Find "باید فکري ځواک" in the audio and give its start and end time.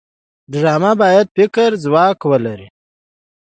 1.01-2.19